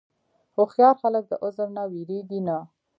هوښیار 0.55 0.95
خلک 1.01 1.23
د 1.27 1.33
عذر 1.43 1.67
نه 1.75 1.83
وېرېږي 1.91 2.39
نه. 2.47 2.57